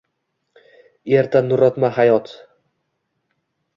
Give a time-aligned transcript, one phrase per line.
[1.19, 2.33] Erta nuratma hayot